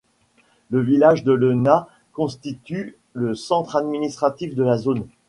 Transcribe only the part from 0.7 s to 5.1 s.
Le village de Lena constitue le centre administratif de la zone.